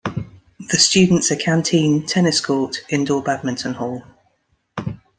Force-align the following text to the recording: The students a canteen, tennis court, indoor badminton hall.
The 0.71 0.79
students 0.79 1.29
a 1.29 1.35
canteen, 1.35 2.07
tennis 2.07 2.41
court, 2.43 2.77
indoor 2.89 3.21
badminton 3.21 3.75
hall. 3.75 4.01